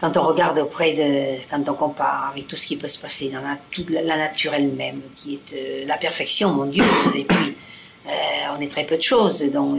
quand 0.00 0.16
on 0.16 0.22
regarde 0.22 0.58
auprès 0.58 0.92
de. 0.92 1.42
Quand 1.50 1.62
on 1.68 1.74
compare 1.74 2.30
avec 2.32 2.48
tout 2.48 2.56
ce 2.56 2.66
qui 2.66 2.76
peut 2.76 2.88
se 2.88 2.98
passer 2.98 3.30
dans 3.30 3.40
la, 3.40 4.16
nature 4.16 4.54
elle-même, 4.54 5.00
qui 5.14 5.34
est 5.34 5.54
euh, 5.54 5.84
la 5.86 5.96
perfection, 5.96 6.50
mon 6.50 6.66
Dieu, 6.66 6.84
et 7.14 7.24
puis. 7.24 7.56
Euh, 8.06 8.56
on 8.56 8.60
est 8.62 8.68
très 8.68 8.84
peu 8.84 8.96
de 8.96 9.02
choses. 9.02 9.42
Donc, 9.52 9.78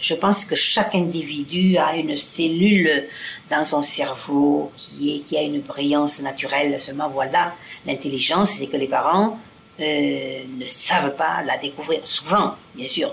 je 0.00 0.14
pense 0.14 0.44
que 0.44 0.54
chaque 0.54 0.94
individu 0.94 1.78
a 1.78 1.96
une 1.96 2.18
cellule 2.18 3.08
dans 3.50 3.64
son 3.64 3.80
cerveau 3.80 4.70
qui, 4.76 5.22
qui 5.22 5.38
a 5.38 5.42
une 5.42 5.60
brillance 5.60 6.20
naturelle. 6.20 6.78
Seulement, 6.80 7.08
voilà, 7.08 7.54
l'intelligence, 7.86 8.50
c'est 8.58 8.66
que 8.66 8.76
les 8.76 8.86
parents 8.86 9.38
ne 9.80 10.66
savent 10.68 11.16
pas 11.16 11.42
la 11.44 11.56
découvrir. 11.56 12.00
Souvent, 12.04 12.54
bien 12.74 12.86
sûr, 12.88 13.12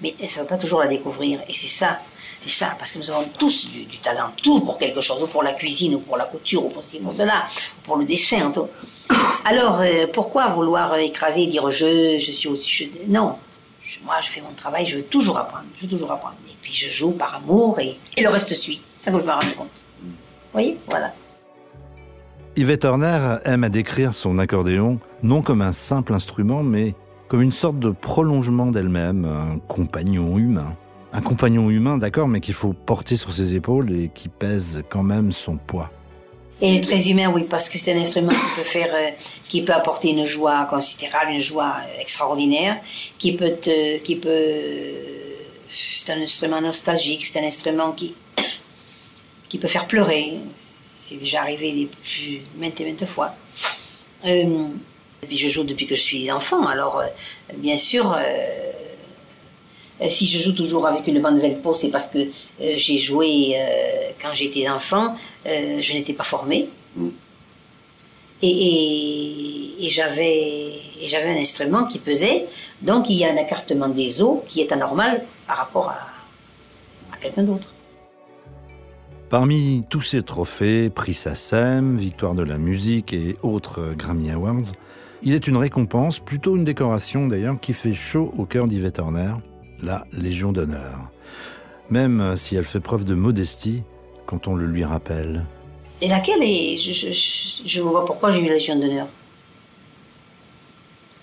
mais 0.00 0.14
ça 0.26 0.40
ne 0.40 0.44
va 0.44 0.56
pas 0.56 0.58
toujours 0.58 0.80
la 0.80 0.88
découvrir. 0.88 1.40
Et 1.48 1.54
c'est 1.54 1.68
ça, 1.68 2.00
c'est 2.44 2.50
ça, 2.50 2.74
parce 2.78 2.92
que 2.92 2.98
nous 2.98 3.10
avons 3.10 3.24
tous 3.38 3.70
du, 3.70 3.86
talent, 3.98 4.30
tout 4.42 4.60
pour 4.60 4.76
quelque 4.76 5.00
chose, 5.00 5.22
ou 5.22 5.26
pour 5.26 5.42
la 5.42 5.52
cuisine, 5.52 5.94
ou 5.94 6.00
pour 6.00 6.16
la 6.16 6.26
couture, 6.26 6.64
ou 6.64 6.68
pour 6.68 6.82
ceci, 6.82 6.98
pour 6.98 7.14
cela, 7.14 7.44
ou 7.78 7.80
pour 7.82 7.96
le 7.96 8.04
dessin. 8.04 8.52
Alors, 9.44 9.80
euh, 9.80 10.06
pourquoi 10.12 10.48
vouloir 10.48 10.94
écraser 10.96 11.42
et 11.42 11.46
dire 11.46 11.70
je, 11.70 12.18
je 12.18 12.30
suis 12.30 12.48
au-dessus 12.48 12.90
Non, 13.08 13.36
moi 14.04 14.16
je 14.22 14.28
fais 14.28 14.40
mon 14.40 14.52
travail, 14.52 14.86
je 14.86 14.96
veux 14.96 15.02
toujours 15.02 15.38
apprendre, 15.38 15.64
je 15.76 15.86
veux 15.86 15.90
toujours 15.90 16.12
apprendre. 16.12 16.36
Et 16.48 16.54
puis 16.60 16.72
je 16.72 16.90
joue 16.90 17.12
par 17.12 17.36
amour 17.36 17.78
et, 17.80 17.96
le 18.16 18.28
reste 18.28 18.54
suit. 18.54 18.80
Ça 18.98 19.10
que 19.10 19.20
je 19.20 19.24
me 19.24 19.30
rends 19.30 19.40
compte. 19.56 19.68
Vous 20.02 20.10
voyez? 20.52 20.78
Voilà. 20.86 21.12
Yvette 22.56 22.82
Turner 22.82 23.36
aime 23.44 23.64
à 23.64 23.68
décrire 23.68 24.14
son 24.14 24.38
accordéon 24.38 25.00
non 25.22 25.42
comme 25.42 25.62
un 25.62 25.72
simple 25.72 26.14
instrument, 26.14 26.62
mais 26.62 26.94
comme 27.28 27.42
une 27.42 27.52
sorte 27.52 27.78
de 27.78 27.90
prolongement 27.90 28.66
d'elle-même, 28.66 29.24
un 29.24 29.58
compagnon 29.66 30.38
humain. 30.38 30.76
Un 31.14 31.20
compagnon 31.22 31.70
humain, 31.70 31.96
d'accord, 31.96 32.28
mais 32.28 32.40
qu'il 32.40 32.54
faut 32.54 32.72
porter 32.72 33.16
sur 33.16 33.32
ses 33.32 33.54
épaules 33.54 33.90
et 33.96 34.10
qui 34.12 34.28
pèse 34.28 34.82
quand 34.90 35.02
même 35.02 35.32
son 35.32 35.56
poids. 35.56 35.90
Et 36.60 36.80
très 36.80 37.08
humain, 37.08 37.30
oui, 37.32 37.46
parce 37.48 37.68
que 37.68 37.78
c'est 37.78 37.92
un 37.92 38.00
instrument 38.00 38.32
qui 38.32 38.56
peut 38.56 38.68
faire, 38.68 38.94
euh, 38.94 39.10
qui 39.48 39.62
peut 39.62 39.72
apporter 39.72 40.10
une 40.10 40.26
joie 40.26 40.66
considérable, 40.66 41.30
une 41.30 41.40
joie 41.40 41.76
extraordinaire, 42.00 42.76
qui 43.18 43.32
peut, 43.32 43.54
qui 44.04 44.16
peut, 44.16 44.28
c'est 45.70 46.12
un 46.12 46.20
instrument 46.20 46.60
nostalgique, 46.60 47.24
c'est 47.26 47.40
un 47.40 47.46
instrument 47.46 47.92
qui, 47.92 48.14
qui 49.48 49.58
peut 49.58 49.68
faire 49.68 49.86
pleurer. 49.86 50.34
C'est 50.98 51.16
déjà 51.16 51.42
arrivé 51.42 51.88
maintes 52.58 52.80
et 52.80 52.84
maintes 52.84 53.06
fois. 53.06 53.34
Euh, 54.26 54.68
je 55.30 55.48
joue 55.48 55.64
depuis 55.64 55.86
que 55.86 55.94
je 55.94 56.00
suis 56.00 56.30
enfant, 56.30 56.66
alors 56.66 56.98
euh, 56.98 57.06
bien 57.56 57.78
sûr, 57.78 58.12
euh, 58.12 58.20
si 60.08 60.26
je 60.26 60.40
joue 60.40 60.52
toujours 60.52 60.86
avec 60.86 61.06
une 61.06 61.20
bonne 61.20 61.40
peau, 61.62 61.74
c'est 61.74 61.88
parce 61.88 62.06
que 62.08 62.18
euh, 62.18 62.74
j'ai 62.76 62.98
joué 62.98 63.56
quand 64.20 64.34
j'étais 64.34 64.68
enfant, 64.68 65.16
je 65.44 65.92
n'étais 65.92 66.12
pas 66.12 66.24
formée. 66.24 66.68
Et, 68.42 69.88
j'avais 69.90 70.80
un 71.28 71.40
instrument 71.40 71.84
qui 71.84 71.98
pesait, 71.98 72.46
donc 72.82 73.08
il 73.10 73.16
y 73.16 73.24
a 73.24 73.30
un 73.30 73.36
écartement 73.36 73.88
des 73.88 74.20
os 74.22 74.40
qui 74.48 74.60
est 74.60 74.72
anormal 74.72 75.22
par 75.46 75.58
rapport 75.58 75.88
à, 75.90 77.14
à 77.14 77.16
quelqu'un 77.18 77.42
d'autre. 77.42 77.72
Parmi 79.30 79.82
tous 79.88 80.02
ces 80.02 80.22
trophées, 80.22 80.90
prix 80.90 81.14
SACEM, 81.14 81.96
victoire 81.96 82.34
de 82.34 82.42
la 82.42 82.58
musique 82.58 83.12
et 83.12 83.36
autres 83.42 83.94
Grammy 83.96 84.30
Awards, 84.30 84.72
il 85.22 85.32
est 85.32 85.46
une 85.46 85.56
récompense, 85.56 86.18
plutôt 86.18 86.56
une 86.56 86.64
décoration 86.64 87.26
d'ailleurs, 87.26 87.58
qui 87.60 87.72
fait 87.72 87.94
chaud 87.94 88.32
au 88.36 88.44
cœur 88.44 88.68
d'Yvette 88.68 88.98
Horner, 88.98 89.32
la 89.82 90.06
Légion 90.12 90.52
d'honneur. 90.52 91.10
Même 91.90 92.36
si 92.36 92.56
elle 92.56 92.64
fait 92.64 92.80
preuve 92.80 93.04
de 93.04 93.14
modestie 93.14 93.82
quand 94.26 94.48
on 94.48 94.54
le 94.54 94.66
lui 94.66 94.84
rappelle. 94.84 95.44
Et 96.00 96.08
laquelle 96.08 96.42
est. 96.42 96.76
Je, 96.76 97.80
vois 97.80 98.04
pourquoi 98.04 98.32
j'ai 98.32 98.40
eu 98.40 98.46
la 98.46 98.54
Légion 98.54 98.78
d'honneur. 98.78 99.06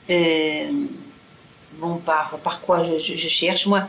Euh, 0.10 0.66
bon, 1.80 1.98
par, 1.98 2.38
par 2.44 2.62
quoi 2.62 2.84
je, 2.84 3.28
cherche? 3.28 3.66
Moi, 3.66 3.84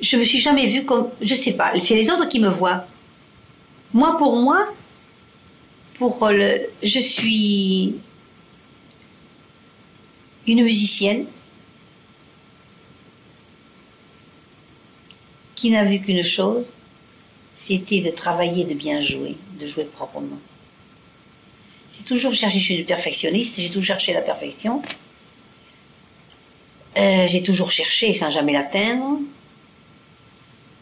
je 0.00 0.16
me 0.16 0.24
suis 0.24 0.40
jamais 0.40 0.66
vue 0.66 0.84
comme. 0.84 1.08
Je 1.20 1.34
sais 1.34 1.52
pas, 1.52 1.72
c'est 1.82 1.94
les 1.94 2.10
autres 2.10 2.28
qui 2.28 2.40
me 2.40 2.48
voient. 2.48 2.84
Moi, 3.92 4.16
pour 4.18 4.36
moi, 4.36 4.66
pour 5.98 6.28
le. 6.30 6.60
Je 6.82 7.00
suis 7.00 7.94
une 10.46 10.62
musicienne 10.62 11.26
qui 15.64 15.70
n'a 15.70 15.82
vu 15.82 15.98
qu'une 15.98 16.22
chose, 16.22 16.66
c'était 17.58 18.02
de 18.02 18.10
travailler, 18.10 18.64
de 18.64 18.74
bien 18.74 19.00
jouer, 19.00 19.34
de 19.58 19.66
jouer 19.66 19.84
proprement. 19.84 20.38
J'ai 21.96 22.04
toujours 22.04 22.34
cherché, 22.34 22.58
je 22.58 22.64
suis 22.64 22.74
une 22.74 22.84
perfectionniste, 22.84 23.54
j'ai 23.56 23.70
toujours 23.70 23.96
cherché 23.96 24.12
la 24.12 24.20
perfection. 24.20 24.82
Euh, 26.98 27.26
j'ai 27.28 27.42
toujours 27.42 27.70
cherché 27.70 28.12
sans 28.12 28.28
jamais 28.28 28.52
l'atteindre. 28.52 29.20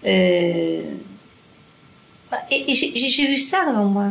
Euh, 0.05 0.83
et, 2.51 2.75
j'ai 2.75 3.27
vu 3.29 3.39
ça 3.39 3.65
devant 3.65 3.85
moi. 3.85 4.07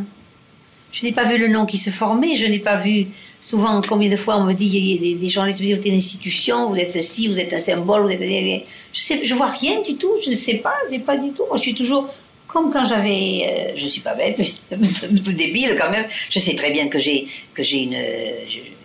Je 0.91 1.05
n'ai 1.05 1.11
pas 1.11 1.23
vu 1.23 1.37
le 1.37 1.47
nom 1.47 1.65
qui 1.65 1.77
se 1.77 1.89
formait, 1.89 2.35
je 2.35 2.45
n'ai 2.45 2.59
pas 2.59 2.77
vu 2.77 3.07
Souvent, 3.43 3.81
combien 3.81 4.09
de 4.09 4.17
fois 4.17 4.37
on 4.37 4.43
me 4.43 4.53
dit, 4.53 4.99
a 4.99 5.19
des, 5.19 5.27
gens, 5.27 5.45
vous 5.49 5.63
êtes 5.63 5.85
une 5.85 5.95
institution, 5.95 6.69
vous 6.69 6.77
êtes 6.77 6.91
ceci, 6.91 7.27
vous 7.27 7.39
êtes 7.39 7.51
un 7.53 7.59
symbole. 7.59 8.11
Je 8.11 8.99
sais, 8.99 9.25
je 9.25 9.33
vois 9.33 9.47
rien 9.47 9.81
du 9.81 9.95
tout, 9.95 10.11
je 10.23 10.29
ne 10.29 10.35
sais 10.35 10.55
pas, 10.55 10.75
je 10.91 10.99
pas 10.99 11.17
du 11.17 11.31
tout. 11.31 11.43
Moi, 11.47 11.57
je 11.57 11.63
suis 11.63 11.73
toujours 11.73 12.07
comme 12.47 12.71
quand 12.71 12.85
j'avais, 12.85 13.41
euh, 13.45 13.77
je 13.77 13.87
suis 13.87 14.01
pas 14.01 14.13
bête, 14.13 14.37
tout 14.69 15.33
débile 15.33 15.75
quand 15.79 15.89
même. 15.89 16.05
Je 16.29 16.37
sais 16.39 16.53
très 16.53 16.69
bien 16.69 16.87
que 16.87 16.99
j'ai 16.99 17.27
que 17.55 17.63
j'ai 17.63 17.89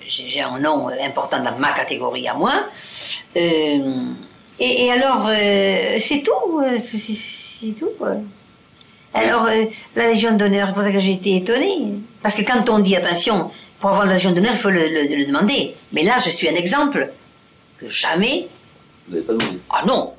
j'ai 0.09 0.41
un 0.41 0.59
nom 0.59 0.89
important 0.89 1.43
dans 1.43 1.59
ma 1.59 1.73
catégorie 1.73 2.27
à 2.27 2.35
moi. 2.35 2.55
Euh, 3.37 3.79
et, 4.59 4.91
alors, 4.91 5.27
euh, 5.29 5.99
c'est 6.01 6.23
tout, 6.23 6.63
c'est 6.81 7.79
tout. 7.79 7.91
Quoi. 7.99 8.15
Alors, 9.17 9.49
la 9.97 10.09
Légion 10.09 10.37
d'honneur, 10.37 10.69
c'est 10.69 10.75
pour 10.75 10.83
ça 10.83 10.93
que 10.93 11.01
j'ai 11.01 11.13
été 11.13 11.37
étonnée. 11.37 11.95
Parce 12.23 12.35
que 12.35 12.43
quand 12.43 12.69
on 12.69 12.81
dit, 12.81 12.95
attention, 12.97 13.51
pour 13.81 13.91
avoir 13.91 14.07
la 14.07 14.15
Légion 14.15 14.33
d'honneur, 14.33 14.53
il 14.53 14.59
faut 14.59 14.71
le, 14.71 15.27
demander. 15.27 15.75
Mais 15.93 16.03
là, 16.03 16.17
je 16.23 16.29
suis 16.29 16.49
un 16.49 16.55
exemple 16.55 17.11
que 17.79 17.89
jamais. 17.89 18.47
Vous 19.09 19.15
n'avez 19.15 19.27
pas 19.27 19.33
demandé 19.33 19.59
Ah 19.71 19.85
non 19.87 20.13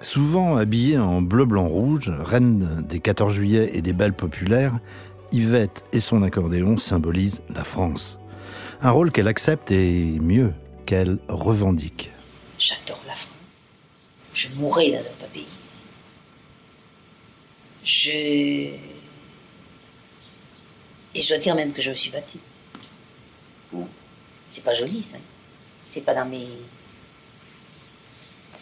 Souvent 0.00 0.56
habillée 0.56 0.98
en 0.98 1.20
bleu, 1.20 1.46
blanc, 1.46 1.66
rouge, 1.66 2.12
reine 2.20 2.84
des 2.88 3.00
14 3.00 3.34
juillet 3.34 3.70
et 3.74 3.82
des 3.82 3.92
belles 3.92 4.12
populaires, 4.12 4.78
Yvette 5.32 5.82
et 5.92 5.98
son 5.98 6.22
accordéon 6.22 6.76
symbolisent 6.76 7.42
la 7.52 7.64
France. 7.64 8.18
Un 8.82 8.90
rôle 8.90 9.10
qu'elle 9.10 9.28
accepte 9.28 9.70
et 9.72 10.18
mieux, 10.20 10.52
qu'elle 10.86 11.18
revendique. 11.28 12.10
J'adore 12.58 13.00
la 13.06 13.14
France. 13.14 13.30
Je 14.34 14.48
mourrais 14.56 14.90
dans 14.90 14.98
un 14.98 15.00
autre 15.00 15.28
pays. 15.32 15.46
Je. 17.84 18.10
Et 21.16 21.20
je 21.22 21.28
dois 21.28 21.38
dire 21.38 21.54
même 21.54 21.72
que 21.72 21.82
je 21.82 21.90
me 21.90 21.96
suis 21.96 22.10
battue. 22.10 22.38
C'est 24.54 24.62
pas 24.62 24.74
joli, 24.74 25.02
ça. 25.02 25.18
C'est 25.92 26.00
pas 26.00 26.14
dans 26.14 26.24
mes. 26.24 26.46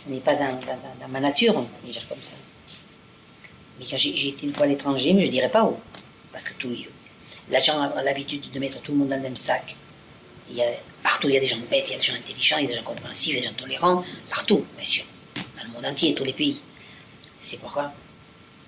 Ce 0.05 0.11
n'est 0.11 0.21
pas 0.21 0.35
dans, 0.35 0.53
dans- 0.61 0.99
dans 1.01 1.09
ma 1.09 1.21
nature, 1.21 1.57
on 1.57 1.63
peut 1.65 1.93
dire 1.93 2.07
comme 2.09 2.19
ça. 2.19 2.33
Mais 3.79 3.87
quand 3.89 3.97
j'ai 3.97 4.17
j'ai 4.17 4.29
été 4.29 4.47
une 4.47 4.53
fois 4.53 4.65
à 4.65 4.69
l'étranger, 4.69 5.13
mais 5.13 5.27
je 5.27 5.31
dirais 5.31 5.49
pas 5.51 5.65
où. 5.65 5.79
Parce 6.33 6.45
que 6.45 6.55
tout. 6.55 6.75
Les 7.51 7.61
gens 7.63 7.79
ont 7.91 8.03
l'habitude 8.03 8.51
de 8.51 8.59
mettre 8.59 8.81
tout 8.83 8.93
le 8.93 8.99
monde 8.99 9.09
dans 9.09 9.17
le 9.17 9.23
même 9.23 9.37
sac. 9.37 9.75
Il 10.51 10.57
y 10.57 10.63
a, 10.63 10.67
partout, 11.03 11.29
il 11.29 11.35
y 11.35 11.37
a 11.37 11.41
des 11.41 11.47
gens 11.47 11.59
bêtes, 11.71 11.85
il 11.89 11.93
y 11.93 11.95
a 11.95 11.99
des 11.99 12.03
gens 12.05 12.15
intelligents, 12.15 12.57
il 12.59 12.65
y 12.65 12.67
a 12.67 12.71
des 12.71 12.77
gens 12.77 12.83
compréhensifs, 12.83 13.29
il 13.29 13.35
y 13.35 13.39
a 13.39 13.41
des 13.43 13.47
gens 13.49 13.55
tolérants. 13.55 14.05
Partout, 14.31 14.65
bien 14.77 14.87
sûr. 14.87 15.05
Dans 15.57 15.63
le 15.65 15.69
monde 15.71 15.87
entier, 15.87 16.15
tous 16.15 16.25
les 16.25 16.33
pays. 16.33 16.61
C'est 17.45 17.59
pourquoi. 17.59 17.93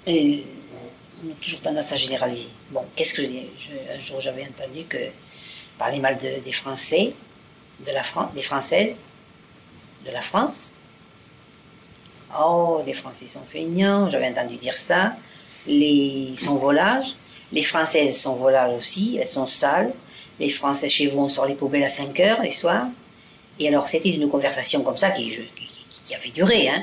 On 0.07 1.31
a 1.31 1.35
toujours 1.41 1.61
tendance 1.61 1.93
à 1.93 1.97
généraliser. 1.97 2.49
Bon, 2.71 2.83
qu'est-ce 2.97 3.15
que 3.15 3.23
je 3.23 3.29
dis 3.29 3.47
Un 3.95 4.01
jour, 4.01 4.21
j'avais 4.21 4.43
entendu 4.43 4.85
que 4.85 4.99
parler 5.79 5.99
mal 5.99 6.19
de- 6.19 6.43
des 6.45 6.53
Français, 6.53 7.13
de 7.87 7.93
la 7.93 8.03
France, 8.03 8.33
des 8.35 8.43
Françaises, 8.43 8.95
de 10.07 10.11
la 10.11 10.21
France. 10.23 10.71
Oh, 12.39 12.83
les 12.87 12.93
Français 12.95 13.27
sont 13.27 13.45
feignants, 13.51 14.11
j'avais 14.11 14.29
entendu 14.29 14.57
dire 14.57 14.77
ça. 14.77 15.15
Les 15.67 16.35
sont 16.39 16.57
volages. 16.57 17.07
Les 17.53 17.63
Françaises 17.63 18.17
sont 18.19 18.35
volages 18.35 18.73
aussi, 18.79 19.17
elles 19.21 19.27
sont 19.27 19.47
sales. 19.47 19.93
Les 20.41 20.51
Français 20.51 20.89
chez 20.89 21.07
vous, 21.07 21.21
on 21.21 21.29
sort 21.29 21.47
les 21.47 21.55
poubelles 21.55 21.85
à 21.85 21.89
5 21.91 22.19
heures 22.21 22.43
les 22.43 22.53
soirs. 22.53 22.87
Et 23.61 23.69
alors, 23.69 23.89
c'était 23.89 24.11
une 24.11 24.29
conversation 24.29 24.83
comme 24.83 24.99
ça 24.99 25.11
qui, 25.13 25.39
qui, 26.05 26.15
avait 26.15 26.31
duré. 26.31 26.69
Hein. 26.69 26.83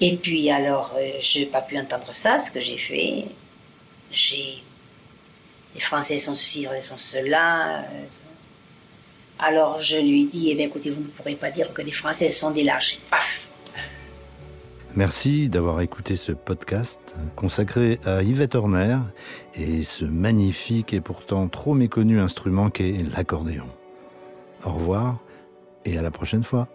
Et 0.00 0.16
puis, 0.16 0.50
alors, 0.50 0.94
euh, 0.98 1.10
je 1.20 1.40
n'ai 1.40 1.46
pas 1.46 1.60
pu 1.60 1.78
entendre 1.78 2.12
ça. 2.12 2.40
Ce 2.40 2.50
que 2.50 2.60
j'ai 2.60 2.78
fait. 2.78 3.24
Les 5.74 5.80
Français 5.80 6.18
sont 6.18 6.34
ceci, 6.34 6.62
ils 6.62 6.82
sont 6.84 6.96
cela. 6.96 7.78
euh, 7.78 7.82
alors, 9.38 9.82
je 9.82 9.96
lui 9.96 10.26
dis, 10.26 10.50
eh 10.50 10.54
bien, 10.54 10.66
écoutez, 10.66 10.90
vous 10.90 11.02
ne 11.02 11.08
pourrez 11.08 11.34
pas 11.34 11.50
dire 11.50 11.72
que 11.74 11.82
les 11.82 11.90
Français 11.90 12.28
sont 12.28 12.52
des 12.52 12.62
lâches. 12.62 12.98
Paf 13.10 13.40
Merci 14.96 15.48
d'avoir 15.48 15.80
écouté 15.80 16.14
ce 16.14 16.30
podcast 16.30 17.16
consacré 17.34 17.98
à 18.04 18.22
Yvette 18.22 18.54
Horner 18.54 18.98
et 19.56 19.82
ce 19.82 20.04
magnifique 20.04 20.94
et 20.94 21.00
pourtant 21.00 21.48
trop 21.48 21.74
méconnu 21.74 22.20
instrument 22.20 22.70
qu'est 22.70 23.04
l'accordéon. 23.16 23.66
Au 24.64 24.70
revoir 24.70 25.18
et 25.84 25.98
à 25.98 26.02
la 26.02 26.12
prochaine 26.12 26.44
fois. 26.44 26.68